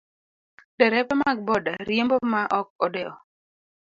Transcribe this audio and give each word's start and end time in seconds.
Derepe 0.77 1.13
mag 1.21 1.37
boda 1.47 1.73
riembo 1.87 2.15
ma 2.31 2.41
ok 2.59 2.67
odewo. 2.85 3.13